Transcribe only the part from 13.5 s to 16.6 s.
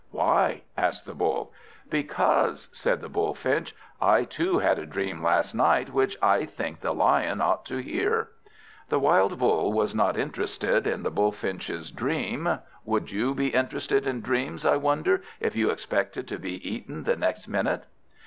interested in dreams, I wonder, if you expected to be